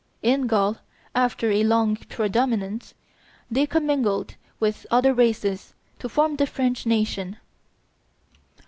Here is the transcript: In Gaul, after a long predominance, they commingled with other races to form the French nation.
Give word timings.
In 0.23 0.47
Gaul, 0.47 0.77
after 1.13 1.51
a 1.51 1.63
long 1.63 1.95
predominance, 1.95 2.95
they 3.51 3.67
commingled 3.67 4.33
with 4.59 4.87
other 4.89 5.13
races 5.13 5.75
to 5.99 6.09
form 6.09 6.37
the 6.37 6.47
French 6.47 6.87
nation. 6.87 7.37